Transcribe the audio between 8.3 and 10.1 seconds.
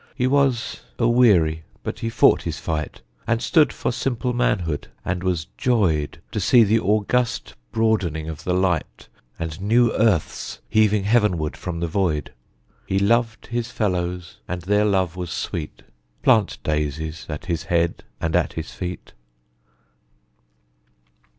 the light And new